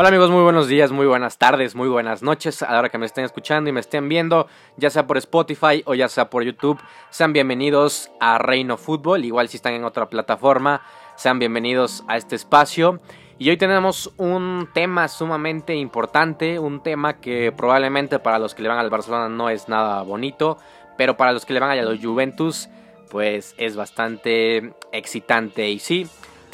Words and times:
Hola 0.00 0.10
amigos, 0.10 0.30
muy 0.30 0.44
buenos 0.44 0.68
días, 0.68 0.92
muy 0.92 1.06
buenas 1.06 1.38
tardes, 1.38 1.74
muy 1.74 1.88
buenas 1.88 2.22
noches 2.22 2.62
a 2.62 2.70
la 2.70 2.78
hora 2.78 2.88
que 2.88 2.98
me 2.98 3.06
estén 3.06 3.24
escuchando 3.24 3.68
y 3.68 3.72
me 3.72 3.80
estén 3.80 4.08
viendo, 4.08 4.46
ya 4.76 4.90
sea 4.90 5.08
por 5.08 5.18
Spotify 5.18 5.82
o 5.86 5.94
ya 5.96 6.08
sea 6.08 6.30
por 6.30 6.44
YouTube. 6.44 6.78
Sean 7.10 7.32
bienvenidos 7.32 8.08
a 8.20 8.38
Reino 8.38 8.76
Fútbol, 8.76 9.24
igual 9.24 9.48
si 9.48 9.56
están 9.56 9.72
en 9.72 9.82
otra 9.82 10.08
plataforma, 10.08 10.82
sean 11.16 11.40
bienvenidos 11.40 12.04
a 12.06 12.16
este 12.16 12.36
espacio. 12.36 13.00
Y 13.38 13.50
hoy 13.50 13.56
tenemos 13.56 14.12
un 14.18 14.68
tema 14.72 15.08
sumamente 15.08 15.74
importante, 15.74 16.60
un 16.60 16.80
tema 16.80 17.14
que 17.14 17.50
probablemente 17.50 18.20
para 18.20 18.38
los 18.38 18.54
que 18.54 18.62
le 18.62 18.68
van 18.68 18.78
al 18.78 18.90
Barcelona 18.90 19.28
no 19.28 19.50
es 19.50 19.68
nada 19.68 20.02
bonito, 20.02 20.58
pero 20.96 21.16
para 21.16 21.32
los 21.32 21.44
que 21.44 21.54
le 21.54 21.58
van 21.58 21.76
a 21.76 21.82
los 21.82 21.98
Juventus, 22.00 22.68
pues 23.10 23.52
es 23.58 23.74
bastante 23.74 24.74
excitante. 24.92 25.68
Y 25.68 25.80
sí, 25.80 26.06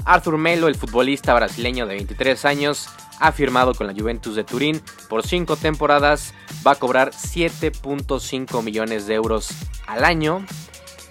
Arthur 0.06 0.38
Melo, 0.38 0.68
el 0.68 0.76
futbolista 0.76 1.34
brasileño 1.34 1.86
de 1.86 1.96
23 1.96 2.42
años, 2.46 2.88
ha 3.20 3.32
firmado 3.32 3.74
con 3.74 3.86
la 3.86 3.92
Juventus 3.92 4.36
de 4.36 4.44
Turín 4.44 4.82
por 5.08 5.26
5 5.26 5.56
temporadas, 5.56 6.34
va 6.66 6.72
a 6.72 6.76
cobrar 6.76 7.10
7.5 7.12 8.62
millones 8.62 9.06
de 9.06 9.14
euros 9.14 9.50
al 9.86 10.04
año 10.04 10.44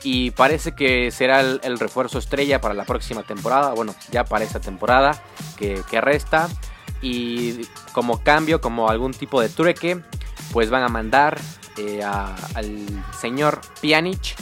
y 0.03 0.31
parece 0.31 0.73
que 0.73 1.11
será 1.11 1.39
el, 1.39 1.79
refuerzo 1.79 2.19
estrella 2.19 2.59
para 2.59 2.73
la 2.73 2.83
próxima 2.83 3.23
temporada, 3.23 3.73
bueno, 3.73 3.95
ya 4.11 4.25
para 4.25 4.43
esta 4.43 4.59
temporada 4.59 5.23
que, 5.57 5.83
resta 6.01 6.49
y 7.01 7.61
como 7.93 8.21
cambio, 8.21 8.59
como 8.59 8.89
algún 8.89 9.13
tipo 9.13 9.41
de 9.41 9.49
trueque, 9.49 10.01
pues 10.51 10.69
van 10.69 10.83
a 10.83 10.89
mandar 10.89 11.39
eh, 11.77 12.03
al 12.03 13.03
señor 13.19 13.61
Pjanic 13.81 14.35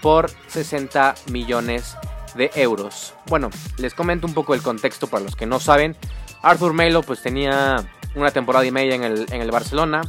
por 0.00 0.30
60 0.46 1.14
millones 1.30 1.96
de 2.34 2.50
euros. 2.54 3.14
Bueno, 3.26 3.50
les 3.78 3.94
comento 3.94 4.26
un 4.26 4.34
poco 4.34 4.54
el 4.54 4.62
contexto 4.62 5.08
para 5.08 5.24
los 5.24 5.36
que 5.36 5.46
no 5.46 5.60
saben. 5.60 5.96
Arthur 6.42 6.72
Melo 6.72 7.02
pues 7.02 7.22
tenía 7.22 7.84
una 8.14 8.30
temporada 8.30 8.64
y 8.64 8.70
media 8.70 8.94
en 8.94 9.04
el, 9.04 9.26
en 9.32 9.40
el 9.40 9.50
Barcelona. 9.50 10.02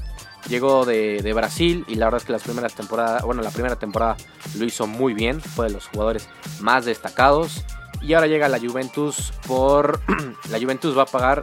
Llegó 0.47 0.85
de, 0.85 1.31
Brasil 1.33 1.85
y 1.87 1.95
la 1.95 2.05
verdad 2.05 2.21
es 2.21 2.25
que 2.25 2.31
las 2.31 2.43
primeras 2.43 2.73
temporadas, 2.73 3.23
bueno, 3.23 3.41
la 3.41 3.51
primera 3.51 3.75
temporada 3.75 4.15
lo 4.57 4.65
hizo 4.65 4.87
muy 4.87 5.13
bien, 5.13 5.41
fue 5.41 5.67
de 5.67 5.73
los 5.73 5.87
jugadores 5.87 6.29
más 6.59 6.85
destacados. 6.85 7.65
Y 8.01 8.13
ahora 8.13 8.27
llega 8.27 8.47
la 8.47 8.59
Juventus 8.59 9.33
por. 9.45 10.01
la 10.49 10.59
Juventus 10.59 10.97
va 10.97 11.03
a 11.03 11.05
pagar 11.05 11.41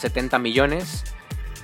70 0.00 0.38
millones 0.38 1.04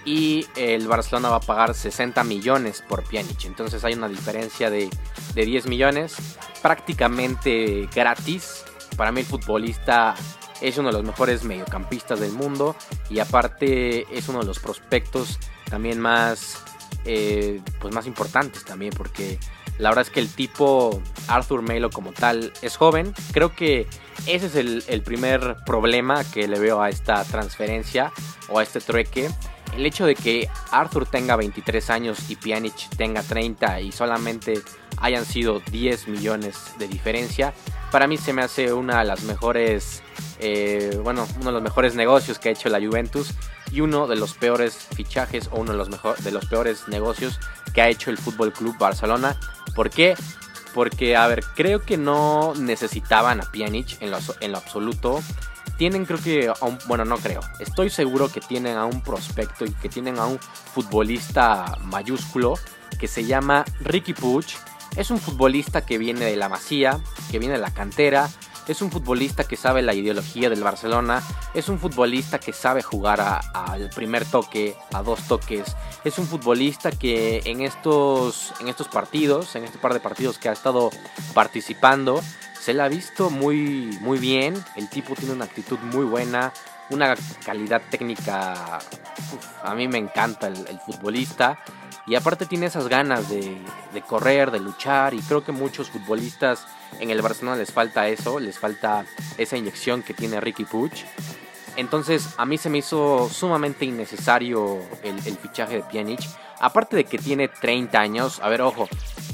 y 0.04 0.46
el 0.56 0.86
Barcelona 0.86 1.30
va 1.30 1.36
a 1.36 1.40
pagar 1.40 1.74
60 1.74 2.22
millones 2.24 2.84
por 2.86 3.02
Pjanic. 3.04 3.46
Entonces 3.46 3.82
hay 3.84 3.94
una 3.94 4.08
diferencia 4.08 4.68
de, 4.68 4.90
de 5.34 5.46
10 5.46 5.66
millones, 5.66 6.16
prácticamente 6.60 7.88
gratis. 7.94 8.64
Para 8.96 9.10
mí 9.10 9.20
el 9.20 9.26
futbolista 9.26 10.14
es 10.62 10.78
uno 10.78 10.88
de 10.88 10.94
los 10.94 11.04
mejores 11.04 11.44
mediocampistas 11.44 12.20
del 12.20 12.32
mundo 12.32 12.76
y 13.10 13.18
aparte 13.18 14.06
es 14.16 14.28
uno 14.28 14.40
de 14.40 14.46
los 14.46 14.58
prospectos 14.58 15.38
también 15.68 16.00
más, 16.00 16.62
eh, 17.04 17.60
pues 17.80 17.94
más 17.94 18.06
importantes 18.06 18.64
también 18.64 18.92
porque 18.96 19.38
la 19.78 19.90
verdad 19.90 20.06
es 20.06 20.10
que 20.10 20.20
el 20.20 20.28
tipo 20.28 21.02
Arthur 21.28 21.62
Melo 21.62 21.90
como 21.90 22.12
tal 22.12 22.52
es 22.62 22.76
joven. 22.76 23.14
Creo 23.32 23.54
que 23.54 23.86
ese 24.26 24.46
es 24.46 24.54
el, 24.54 24.84
el 24.86 25.02
primer 25.02 25.56
problema 25.66 26.22
que 26.24 26.46
le 26.46 26.58
veo 26.58 26.80
a 26.80 26.88
esta 26.88 27.24
transferencia 27.24 28.12
o 28.48 28.58
a 28.58 28.62
este 28.62 28.80
trueque 28.80 29.30
el 29.76 29.86
hecho 29.86 30.06
de 30.06 30.14
que 30.14 30.48
Arthur 30.70 31.06
tenga 31.06 31.36
23 31.36 31.90
años 31.90 32.30
y 32.30 32.36
Pjanic 32.36 32.90
tenga 32.96 33.22
30 33.22 33.80
y 33.80 33.92
solamente 33.92 34.60
hayan 34.98 35.24
sido 35.24 35.60
10 35.70 36.08
millones 36.08 36.74
de 36.78 36.88
diferencia, 36.88 37.54
para 37.92 38.06
mí 38.06 38.16
se 38.16 38.32
me 38.32 38.42
hace 38.42 38.72
una 38.72 39.00
de 39.00 39.04
las 39.04 39.22
mejores, 39.22 40.02
eh, 40.40 40.98
bueno, 41.04 41.28
uno 41.36 41.46
de 41.46 41.52
los 41.52 41.62
mejores 41.62 41.94
negocios 41.94 42.38
que 42.38 42.48
ha 42.48 42.52
hecho 42.52 42.70
la 42.70 42.80
Juventus 42.80 43.34
y 43.70 43.82
uno 43.82 44.08
de 44.08 44.16
los 44.16 44.34
peores 44.34 44.74
fichajes 44.96 45.48
o 45.52 45.60
uno 45.60 45.72
de 45.72 45.78
los, 45.78 45.90
mejor, 45.90 46.16
de 46.16 46.32
los 46.32 46.46
peores 46.46 46.88
negocios 46.88 47.38
que 47.74 47.82
ha 47.82 47.88
hecho 47.88 48.10
el 48.10 48.18
Fútbol 48.18 48.52
Club 48.52 48.76
Barcelona. 48.78 49.38
¿Por 49.76 49.90
qué? 49.90 50.14
Porque, 50.74 51.16
a 51.16 51.26
ver, 51.26 51.44
creo 51.54 51.82
que 51.82 51.98
no 51.98 52.54
necesitaban 52.56 53.40
a 53.40 53.44
Pjanic 53.44 54.00
en 54.00 54.10
lo, 54.10 54.18
en 54.40 54.52
lo 54.52 54.58
absoluto 54.58 55.20
tienen 55.78 56.04
creo 56.04 56.22
que 56.22 56.48
a 56.48 56.54
bueno 56.86 57.04
no 57.04 57.16
creo, 57.16 57.40
estoy 57.58 57.90
seguro 57.90 58.28
que 58.28 58.40
tienen 58.40 58.76
a 58.76 58.84
un 58.84 59.00
prospecto 59.00 59.64
y 59.64 59.70
que 59.70 59.88
tienen 59.88 60.18
a 60.18 60.26
un 60.26 60.38
futbolista 60.38 61.76
mayúsculo 61.84 62.54
que 62.98 63.08
se 63.08 63.24
llama 63.24 63.64
Ricky 63.80 64.14
Puch. 64.14 64.54
Es 64.96 65.10
un 65.10 65.18
futbolista 65.18 65.84
que 65.84 65.98
viene 65.98 66.24
de 66.24 66.36
la 66.36 66.48
Masía, 66.48 67.00
que 67.30 67.38
viene 67.38 67.54
de 67.54 67.60
la 67.60 67.72
cantera, 67.72 68.28
es 68.68 68.80
un 68.80 68.90
futbolista 68.90 69.44
que 69.44 69.56
sabe 69.56 69.82
la 69.82 69.94
ideología 69.94 70.48
del 70.48 70.62
Barcelona, 70.62 71.22
es 71.54 71.68
un 71.68 71.78
futbolista 71.78 72.38
que 72.38 72.52
sabe 72.52 72.82
jugar 72.82 73.20
al 73.20 73.90
primer 73.90 74.24
toque, 74.24 74.76
a 74.92 75.02
dos 75.02 75.26
toques, 75.26 75.76
es 76.04 76.18
un 76.18 76.26
futbolista 76.26 76.92
que 76.92 77.42
en 77.44 77.62
estos, 77.62 78.52
en 78.60 78.68
estos 78.68 78.88
partidos, 78.88 79.56
en 79.56 79.64
este 79.64 79.78
par 79.78 79.94
de 79.94 80.00
partidos 80.00 80.38
que 80.38 80.48
ha 80.48 80.52
estado 80.52 80.90
participando, 81.34 82.20
se 82.62 82.74
la 82.74 82.84
ha 82.84 82.88
visto 82.88 83.28
muy, 83.28 83.98
muy 84.00 84.18
bien. 84.18 84.54
El 84.76 84.88
tipo 84.88 85.16
tiene 85.16 85.34
una 85.34 85.46
actitud 85.46 85.80
muy 85.80 86.04
buena, 86.04 86.52
una 86.90 87.16
calidad 87.44 87.82
técnica. 87.90 88.78
a 89.64 89.74
mí 89.74 89.88
me 89.88 89.98
encanta 89.98 90.46
el, 90.46 90.78
futbolista. 90.86 91.58
Y 92.06 92.16
aparte 92.16 92.46
tiene 92.46 92.66
esas 92.66 92.88
ganas 92.88 93.28
de, 93.28 93.58
correr, 94.06 94.50
de 94.50 94.60
luchar. 94.60 95.14
Y 95.14 95.20
creo 95.20 95.44
que 95.44 95.52
muchos 95.52 95.90
futbolistas 95.90 96.66
en 96.98 97.10
el 97.10 97.22
Barcelona 97.22 97.56
les 97.56 97.72
falta 97.72 98.08
eso. 98.08 98.40
Les 98.40 98.58
falta 98.58 99.04
esa 99.38 99.56
inyección 99.56 100.02
que 100.02 100.14
tiene 100.14 100.40
Ricky 100.40 100.64
Puch. 100.64 101.04
Entonces 101.76 102.34
a 102.38 102.44
mí 102.44 102.58
se 102.58 102.68
me 102.68 102.78
hizo 102.78 103.28
sumamente 103.28 103.84
innecesario 103.84 104.80
el, 105.02 105.20
fichaje 105.20 105.76
de 105.76 105.82
Pjanic. 105.82 106.20
Aparte 106.60 106.96
de 106.96 107.04
que 107.04 107.18
tiene 107.18 107.48
30 107.48 108.00
años. 108.00 108.40
A 108.40 108.48
ver, 108.48 108.62
ojo. 108.62 108.88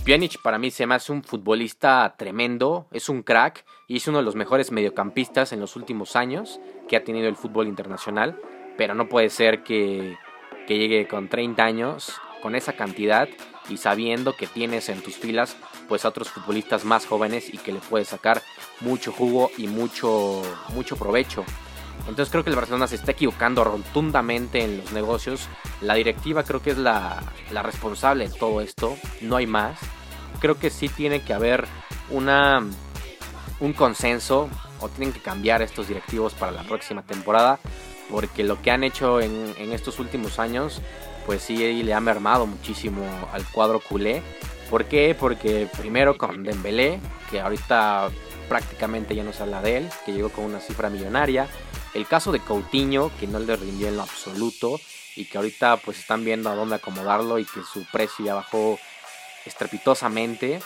Pjanic 0.05 0.41
para 0.43 0.59
mí 0.59 0.71
se 0.71 0.87
me 0.87 0.95
hace 0.95 1.13
un 1.13 1.23
futbolista 1.23 2.15
tremendo, 2.17 2.87
es 2.93 3.11
un 3.11 3.23
crack 3.23 3.67
y 3.89 3.99
es 3.99 4.09
uno 4.09 4.19
de 4.19 4.25
los 4.25 4.37
mejores 4.37 4.73
mediocampistas 4.73 5.53
en 5.53 5.61
los 5.61 5.77
últimos 5.77 6.17
años 6.17 6.61
que 6.89 6.97
ha 6.97 7.05
tenido 7.05 7.29
el 7.29 7.37
fútbol 7.37 7.69
internacional, 7.69 8.41
pero 8.79 8.95
no 8.95 9.11
puede 9.11 9.29
ser 9.29 9.63
que, 9.65 10.17
que 10.67 10.79
llegue 10.79 11.07
con 11.07 11.29
30 11.29 11.63
años, 11.63 12.19
con 12.43 12.55
esa 12.55 12.75
cantidad 12.75 13.29
y 13.69 13.77
sabiendo 13.77 14.35
que 14.35 14.47
tienes 14.47 14.89
en 14.89 15.03
tus 15.03 15.17
filas 15.17 15.57
pues 15.89 16.05
a 16.05 16.09
otros 16.09 16.31
futbolistas 16.31 16.85
más 16.85 17.07
jóvenes 17.07 17.53
y 17.53 17.59
que 17.59 17.73
le 17.73 17.81
puedes 17.81 18.09
sacar 18.09 18.43
mucho 18.81 19.13
jugo 19.13 19.51
y 19.57 19.67
mucho, 19.67 20.43
mucho 20.75 20.97
provecho. 20.97 21.45
Entonces 22.01 22.31
creo 22.31 22.45
que 22.45 22.51
el 22.51 22.57
Barcelona 22.57 22.87
se 22.87 22.95
está 22.95 23.13
equivocando 23.13 23.65
rotundamente 23.65 24.63
en 24.63 24.79
los 24.79 24.93
negocios. 24.93 25.49
La 25.81 25.95
directiva 25.95 26.45
creo 26.45 26.63
que 26.63 26.71
es 26.71 26.79
la, 26.79 27.23
la 27.51 27.63
responsable 27.63 28.29
de 28.29 28.35
todo 28.35 28.61
esto, 28.61 28.97
no 29.21 29.37
hay 29.37 29.47
más 29.47 29.79
creo 30.39 30.59
que 30.59 30.71
sí 30.71 30.89
tiene 30.89 31.21
que 31.21 31.33
haber 31.33 31.67
una, 32.11 32.65
un 33.61 33.73
consenso 33.73 34.49
o 34.81 34.89
tienen 34.89 35.13
que 35.13 35.21
cambiar 35.21 35.63
estos 35.63 35.89
directivos 35.89 36.35
para 36.35 36.53
la 36.53 36.63
próxima 36.63 37.03
temporada 37.03 37.59
porque 38.11 38.45
lo 38.45 38.61
que 38.63 38.71
han 38.71 38.85
hecho 38.85 39.21
en, 39.21 39.55
estos 39.73 39.99
últimos 39.99 40.39
años 40.39 40.81
pues 41.29 41.43
sí 41.43 41.83
le 41.83 41.93
ha 41.93 42.01
mermado 42.01 42.47
muchísimo 42.47 43.05
al 43.35 43.45
cuadro 43.49 43.81
culé. 43.81 44.23
¿Por 44.71 44.87
qué? 44.87 45.15
Porque 45.15 45.69
primero 45.77 46.17
con 46.17 46.43
Dembélé, 46.43 47.01
que 47.31 47.39
ahorita 47.39 48.09
prácticamente 48.49 49.15
ya 49.15 49.25
no 49.25 49.35
se 49.35 49.43
habla 49.43 49.61
de 49.61 49.77
él, 49.77 49.91
que 50.07 50.15
llegó 50.15 50.31
con 50.31 50.47
una 50.47 50.59
cifra 50.59 50.89
millonaria. 50.89 51.47
El 51.93 52.07
caso 52.07 52.33
de 52.33 52.41
Coutinho, 52.41 53.11
que 53.21 53.27
no 53.27 53.41
le 53.41 53.57
rindió 53.57 53.89
en 53.89 53.99
lo 53.99 54.05
absoluto 54.05 54.81
y 55.17 55.27
que 55.27 55.37
ahorita 55.37 55.77
pues 55.77 55.99
están 55.99 56.25
viendo 56.25 56.49
a 56.49 56.55
dónde 56.55 56.77
acomodarlo 56.77 57.39
y 57.39 57.45
que 57.45 57.61
su 57.63 57.85
precio 57.93 58.25
ya 58.25 58.33
bajó 58.33 58.79
estrepitosamente. 59.45 60.63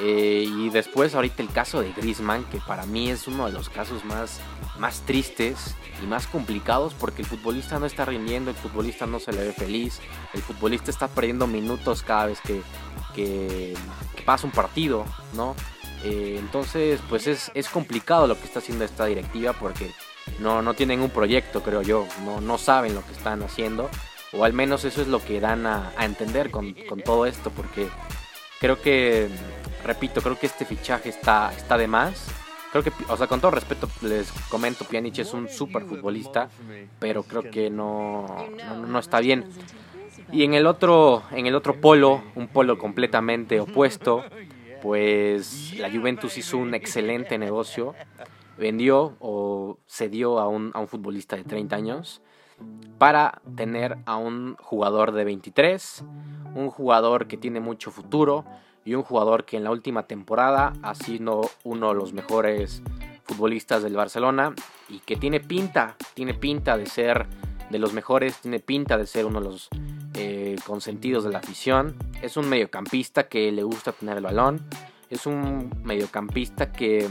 Eh, 0.00 0.44
y 0.46 0.70
después 0.70 1.14
ahorita 1.14 1.42
el 1.42 1.50
caso 1.50 1.80
de 1.80 1.92
Griezmann, 1.92 2.44
que 2.44 2.58
para 2.58 2.86
mí 2.86 3.10
es 3.10 3.26
uno 3.26 3.46
de 3.46 3.52
los 3.52 3.68
casos 3.68 4.04
más, 4.04 4.40
más 4.78 5.00
tristes 5.00 5.74
y 6.00 6.06
más 6.06 6.28
complicados 6.28 6.94
porque 6.94 7.22
el 7.22 7.28
futbolista 7.28 7.80
no 7.80 7.86
está 7.86 8.04
rindiendo, 8.04 8.50
el 8.50 8.56
futbolista 8.56 9.06
no 9.06 9.18
se 9.18 9.32
le 9.32 9.42
ve 9.42 9.52
feliz, 9.52 10.00
el 10.34 10.42
futbolista 10.42 10.92
está 10.92 11.08
perdiendo 11.08 11.48
minutos 11.48 12.02
cada 12.02 12.26
vez 12.26 12.40
que, 12.40 12.62
que, 13.14 13.74
pasa 14.24 14.46
un 14.46 14.52
partido, 14.52 15.04
¿no? 15.34 15.56
Eh, 16.04 16.36
entonces, 16.38 17.00
pues 17.08 17.26
es, 17.26 17.50
es, 17.54 17.68
complicado 17.68 18.28
lo 18.28 18.38
que 18.38 18.44
está 18.44 18.60
haciendo 18.60 18.84
esta 18.84 19.06
directiva 19.06 19.52
porque 19.54 19.90
no, 20.38 20.62
no 20.62 20.74
tienen 20.74 21.00
un 21.00 21.10
proyecto, 21.10 21.62
creo 21.62 21.82
yo, 21.82 22.06
no, 22.24 22.40
no 22.40 22.56
saben 22.58 22.94
lo 22.94 23.04
que 23.04 23.12
están 23.12 23.42
haciendo, 23.42 23.88
o 24.32 24.44
al 24.44 24.52
menos 24.52 24.84
eso 24.84 25.02
es 25.02 25.08
lo 25.08 25.24
que 25.24 25.40
dan 25.40 25.66
a, 25.66 25.92
a 25.96 26.04
entender 26.04 26.52
con, 26.52 26.74
con 26.88 27.00
todo 27.00 27.26
esto, 27.26 27.50
porque 27.50 27.88
Creo 28.60 28.80
que, 28.80 29.28
repito, 29.84 30.20
creo 30.20 30.38
que 30.38 30.46
este 30.46 30.64
fichaje 30.64 31.08
está, 31.08 31.52
está 31.56 31.78
de 31.78 31.86
más. 31.86 32.28
Creo 32.72 32.82
que, 32.82 32.92
o 33.08 33.16
sea, 33.16 33.26
con 33.26 33.40
todo 33.40 33.52
respeto 33.52 33.88
les 34.02 34.30
comento, 34.50 34.84
Pjanic 34.84 35.20
es 35.20 35.32
un 35.32 35.48
super 35.48 35.84
futbolista, 35.84 36.50
pero 36.98 37.22
creo 37.22 37.42
que 37.50 37.70
no, 37.70 38.26
no, 38.86 38.98
está 38.98 39.20
bien. 39.20 39.46
Y 40.32 40.44
en 40.44 40.52
el 40.52 40.66
otro, 40.66 41.22
en 41.30 41.46
el 41.46 41.54
otro 41.54 41.80
polo, 41.80 42.22
un 42.34 42.48
polo 42.48 42.76
completamente 42.76 43.60
opuesto, 43.60 44.24
pues 44.82 45.74
la 45.78 45.90
Juventus 45.90 46.36
hizo 46.36 46.58
un 46.58 46.74
excelente 46.74 47.38
negocio. 47.38 47.94
Vendió 48.58 49.16
o 49.20 49.78
cedió 49.86 50.40
a 50.40 50.48
un, 50.48 50.72
a 50.74 50.80
un 50.80 50.88
futbolista 50.88 51.36
de 51.36 51.44
30 51.44 51.76
años 51.76 52.22
para 52.98 53.40
tener 53.56 53.98
a 54.04 54.16
un 54.16 54.56
jugador 54.56 55.12
de 55.12 55.24
23, 55.24 56.04
un 56.54 56.70
jugador 56.70 57.26
que 57.26 57.36
tiene 57.36 57.60
mucho 57.60 57.90
futuro 57.90 58.44
y 58.84 58.94
un 58.94 59.02
jugador 59.02 59.44
que 59.44 59.56
en 59.56 59.64
la 59.64 59.70
última 59.70 60.04
temporada 60.04 60.72
ha 60.82 60.94
sido 60.94 61.42
uno 61.64 61.88
de 61.88 61.94
los 61.94 62.12
mejores 62.12 62.82
futbolistas 63.24 63.82
del 63.82 63.94
Barcelona 63.94 64.54
y 64.88 65.00
que 65.00 65.16
tiene 65.16 65.40
pinta, 65.40 65.96
tiene 66.14 66.34
pinta 66.34 66.76
de 66.76 66.86
ser 66.86 67.26
de 67.70 67.78
los 67.78 67.92
mejores, 67.92 68.38
tiene 68.38 68.60
pinta 68.60 68.96
de 68.96 69.06
ser 69.06 69.26
uno 69.26 69.40
de 69.40 69.46
los 69.46 69.68
eh, 70.14 70.56
consentidos 70.66 71.24
de 71.24 71.30
la 71.30 71.38
afición. 71.38 71.96
Es 72.22 72.36
un 72.36 72.48
mediocampista 72.48 73.28
que 73.28 73.52
le 73.52 73.62
gusta 73.62 73.92
tener 73.92 74.16
el 74.16 74.24
balón, 74.24 74.66
es 75.10 75.26
un 75.26 75.70
mediocampista 75.84 76.72
que 76.72 77.08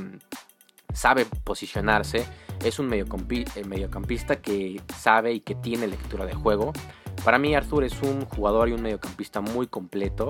sabe 0.93 1.25
posicionarse, 1.43 2.25
es 2.63 2.79
un 2.79 2.91
eh, 2.91 3.05
mediocampista 3.65 4.41
que 4.41 4.81
sabe 4.97 5.33
y 5.33 5.39
que 5.41 5.55
tiene 5.55 5.87
lectura 5.87 6.25
de 6.25 6.33
juego. 6.33 6.73
Para 7.27 7.39
mí 7.39 7.53
Arthur 7.53 7.83
es 7.83 8.01
un 8.03 8.23
jugador 8.23 8.69
y 8.69 8.71
un 8.71 8.81
mediocampista 8.81 9.41
muy 9.41 9.67
completo. 9.67 10.29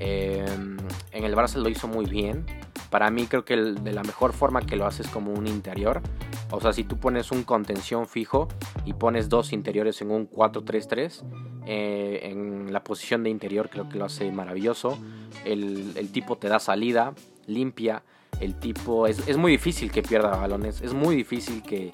Em, 0.00 0.76
en 1.12 1.24
el 1.24 1.36
Barça 1.36 1.54
lo 1.54 1.68
hizo 1.68 1.86
muy 1.86 2.04
bien. 2.04 2.44
Para 2.90 3.12
mí 3.12 3.28
creo 3.28 3.44
que 3.44 3.54
de 3.56 3.92
la 3.92 4.02
mejor 4.02 4.32
forma 4.32 4.66
que 4.66 4.74
lo 4.74 4.84
hace 4.84 5.02
es 5.02 5.08
como 5.08 5.32
un 5.32 5.46
interior. 5.46 6.02
O 6.50 6.60
sea, 6.60 6.72
si 6.72 6.82
tú 6.82 6.98
pones 6.98 7.30
un 7.30 7.44
contención 7.44 8.08
fijo 8.08 8.48
y 8.84 8.94
pones 8.94 9.28
dos 9.28 9.52
interiores 9.52 10.02
en 10.02 10.10
un 10.10 10.28
4-3-3, 10.28 11.22
eh, 11.64 12.18
en 12.24 12.72
la 12.72 12.82
posición 12.82 13.22
de 13.22 13.30
interior 13.30 13.70
creo 13.70 13.88
que 13.88 13.96
lo 13.96 14.06
hace 14.06 14.32
maravilloso. 14.32 14.98
El, 15.44 15.92
el 15.94 16.10
tipo 16.10 16.38
te 16.38 16.48
da 16.48 16.58
salida, 16.58 17.14
limpia, 17.46 18.02
el 18.40 18.58
tipo 18.58 19.06
es, 19.06 19.28
es, 19.28 19.36
muy 19.36 19.52
difícil 19.52 19.92
que 19.92 20.02
pierda 20.02 20.36
balones, 20.36 20.82
es 20.82 20.92
muy 20.92 21.14
difícil 21.14 21.62
que, 21.62 21.92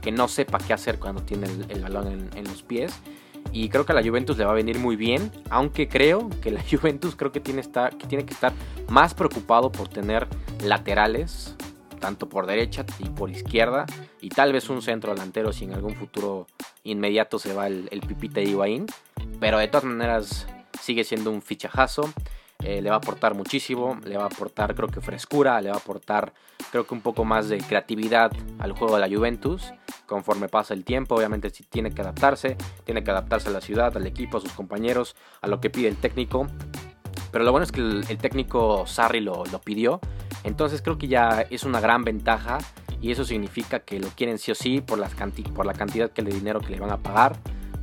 que, 0.00 0.12
no 0.12 0.28
sepa 0.28 0.58
qué 0.58 0.72
hacer 0.72 0.98
cuando 0.98 1.22
tiene 1.22 1.48
el, 1.68 1.82
balón 1.82 2.30
en, 2.34 2.44
los 2.44 2.62
pies. 2.62 2.92
Y 3.52 3.68
creo 3.68 3.86
que 3.86 3.92
a 3.92 3.94
la 3.94 4.02
Juventus 4.02 4.36
le 4.38 4.44
va 4.44 4.52
a 4.52 4.54
venir 4.54 4.78
muy 4.78 4.96
bien, 4.96 5.30
aunque 5.50 5.88
creo 5.88 6.30
que 6.42 6.50
la 6.50 6.62
Juventus 6.70 7.16
creo 7.16 7.32
que 7.32 7.40
tiene, 7.40 7.62
que 7.62 8.34
estar 8.34 8.52
más 8.88 9.14
preocupado 9.14 9.70
por 9.72 9.88
tener 9.88 10.26
laterales, 10.62 11.54
tanto 12.00 12.28
por 12.28 12.46
derecha 12.46 12.84
y 12.98 13.08
por 13.08 13.30
izquierda, 13.30 13.86
y 14.20 14.28
tal 14.28 14.52
vez 14.52 14.68
un 14.68 14.82
centro 14.82 15.12
delantero 15.12 15.52
si 15.52 15.64
en 15.64 15.74
algún 15.74 15.94
futuro 15.96 16.46
inmediato 16.84 17.38
se 17.38 17.52
va 17.54 17.66
el, 17.66 17.88
el 17.90 18.00
Pipita 18.00 18.40
Higuaín. 18.40 18.86
Pero 19.40 19.58
de 19.58 19.68
todas 19.68 19.84
maneras 19.84 20.46
sigue 20.80 21.04
siendo 21.04 21.30
un 21.30 21.42
fichajazo. 21.42 22.12
Eh, 22.66 22.82
le 22.82 22.90
va 22.90 22.96
a 22.96 22.98
aportar 22.98 23.34
muchísimo, 23.34 23.96
le 24.04 24.16
va 24.16 24.24
a 24.24 24.26
aportar 24.26 24.74
creo 24.74 24.88
que 24.88 25.00
frescura, 25.00 25.60
le 25.60 25.68
va 25.68 25.76
a 25.76 25.78
aportar 25.78 26.32
creo 26.72 26.84
que 26.84 26.94
un 26.94 27.00
poco 27.00 27.24
más 27.24 27.48
de 27.48 27.58
creatividad 27.58 28.32
al 28.58 28.72
juego 28.72 28.96
de 28.96 29.08
la 29.08 29.16
Juventus. 29.16 29.72
Conforme 30.04 30.48
pasa 30.48 30.74
el 30.74 30.82
tiempo, 30.82 31.14
obviamente 31.14 31.52
tiene 31.70 31.92
que 31.92 32.00
adaptarse, 32.00 32.56
tiene 32.82 33.04
que 33.04 33.12
adaptarse 33.12 33.50
a 33.50 33.52
la 33.52 33.60
ciudad, 33.60 33.96
al 33.96 34.04
equipo, 34.04 34.38
a 34.38 34.40
sus 34.40 34.50
compañeros, 34.50 35.14
a 35.42 35.46
lo 35.46 35.60
que 35.60 35.70
pide 35.70 35.86
el 35.86 35.94
técnico, 35.94 36.48
pero 37.30 37.44
lo 37.44 37.52
bueno 37.52 37.62
es 37.62 37.70
que 37.70 37.82
el, 37.82 38.18
técnico 38.18 38.84
Sarri 38.84 39.20
lo, 39.20 39.44
lo 39.44 39.60
pidió, 39.60 40.00
entonces 40.42 40.82
creo 40.82 40.98
que 40.98 41.06
ya 41.06 41.46
es 41.48 41.62
una 41.62 41.78
gran 41.78 42.02
ventaja 42.02 42.58
y 43.00 43.12
eso 43.12 43.24
significa 43.24 43.78
que 43.78 44.00
lo 44.00 44.08
quieren 44.08 44.38
sí 44.38 44.50
o 44.50 44.56
sí 44.56 44.80
por, 44.80 44.98
las 44.98 45.14
por 45.54 45.66
la 45.66 45.74
cantidad 45.74 46.10
de 46.10 46.22
dinero 46.32 46.60
que 46.60 46.70
le 46.70 46.80
van 46.80 46.90
a 46.90 46.96
pagar. 46.96 47.36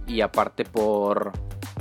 Y 0.06 0.20
aparte 0.20 0.66
por 0.66 1.32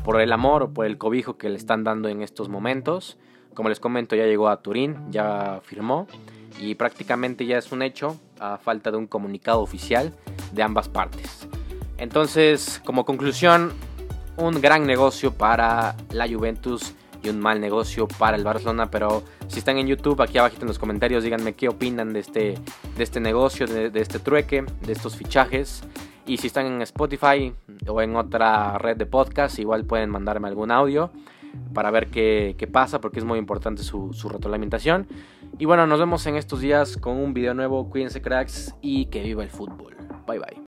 por 0.05 0.21
el 0.21 0.33
amor 0.33 0.63
o 0.63 0.71
por 0.71 0.87
el 0.87 0.99
cobijo 0.99 1.37
que 1.37 1.49
le 1.49 1.57
están 1.57 1.85
dando 1.85 2.09
en 2.09 2.23
estos 2.23 2.49
momentos. 2.49 3.19
Como 3.55 3.69
les 3.69 3.81
comento, 3.81 4.17
ya 4.17 4.25
llegó 4.25 4.49
a 4.49 4.63
Turín, 4.63 4.97
ya 5.11 5.61
firmó 5.65 6.07
y 6.61 6.75
prácticamente 6.75 7.47
ya 7.47 7.59
es 7.59 7.73
un 7.73 7.83
hecho 7.83 8.17
a 8.39 8.59
falta 8.59 8.91
de 8.91 8.97
un 8.97 9.07
comunicado 9.07 9.61
oficial 9.61 10.15
de 10.53 10.63
ambas 10.63 10.89
partes. 10.89 11.49
Entonces, 11.99 12.81
como 12.85 13.05
conclusión, 13.05 13.73
un 14.37 14.61
gran 14.61 14.87
negocio 14.87 15.33
para 15.33 15.95
la 16.11 16.29
Juventus 16.29 16.95
y 17.23 17.29
un 17.29 17.39
mal 17.39 17.61
negocio 17.61 18.09
para 18.09 18.37
el 18.37 18.43
Barcelona, 18.43 18.91
pero 18.91 19.23
si 19.47 19.61
están 19.61 19.79
en 19.79 19.87
YouTube, 19.87 20.21
aquí 20.21 20.39
abajo 20.39 20.57
en 20.61 20.67
los 20.67 20.79
comentarios 20.79 21.23
díganme 21.23 21.55
qué 21.55 21.69
opinan 21.69 22.13
de 22.13 22.21
este, 22.21 22.59
de 22.97 23.05
este 23.05 23.21
negocio, 23.21 23.67
de, 23.67 23.91
de 23.91 24.01
este 24.01 24.19
trueque, 24.19 24.65
de 24.81 24.93
estos 24.93 25.17
fichajes. 25.17 25.85
Y 26.27 26.37
si 26.37 26.47
están 26.47 26.67
en 26.67 26.83
Spotify 26.83 27.53
o 27.87 28.01
en 28.01 28.17
otra 28.17 28.79
red 28.79 28.97
de 28.97 29.07
podcast, 29.07 29.59
igual 29.59 29.85
pueden 29.85 30.11
mandarme 30.11 30.49
algún 30.49 30.71
audio 30.71 31.11
para 31.75 31.91
ver 31.91 32.09
qué, 32.09 32.55
qué 32.59 32.67
pasa, 32.67 33.01
porque 33.01 33.19
es 33.19 33.25
muy 33.25 33.39
importante 33.39 33.83
su, 33.83 34.13
su 34.13 34.29
retroalimentación. 34.29 35.07
Y 35.59 35.65
bueno, 35.65 35.87
nos 35.87 35.99
vemos 35.99 36.27
en 36.27 36.37
estos 36.37 36.61
días 36.61 36.97
con 36.97 37.17
un 37.17 37.35
video 37.35 37.55
nuevo. 37.55 37.91
Cuídense 37.91 38.23
cracks 38.23 38.75
y 38.81 39.07
que 39.07 39.23
viva 39.23 39.43
el 39.43 39.51
fútbol. 39.51 39.97
Bye 40.27 40.39
bye. 40.39 40.61